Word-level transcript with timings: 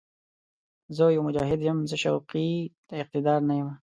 زه 0.95 1.03
يو 1.15 1.21
«مجاهد» 1.27 1.59
یم، 1.67 1.79
زه 1.89 1.95
شوقي 2.03 2.49
د 2.89 2.89
اقتدار 3.03 3.39
نه 3.49 3.53
یم 3.59 3.69